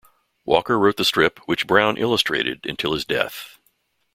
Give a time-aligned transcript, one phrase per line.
[0.45, 3.59] Walker wrote the strip, which Browne illustrated until his death.